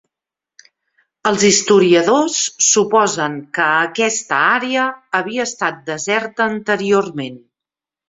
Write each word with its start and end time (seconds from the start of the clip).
Els 1.31 1.45
historiadors 1.49 2.39
suposen 2.69 3.37
que 3.59 3.69
aquesta 3.85 4.43
àrea 4.57 4.89
havia 5.23 5.49
estat 5.53 5.81
deserta 5.95 6.53
anteriorment. 6.59 7.43